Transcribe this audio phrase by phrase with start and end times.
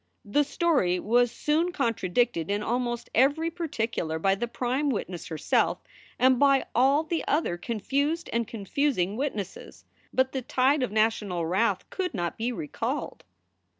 [0.25, 5.77] The story was soon contradicted in almost every particular by the prime witness herself
[6.17, 9.85] and by all the other confused and confusing witnesses.
[10.11, 13.25] But the tide of national wrath could not be recalled.